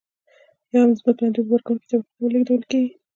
[0.71, 2.89] یا هم د ځمکې لاندې اوبه ورکونکې طبقې ته لیږدول کیږي.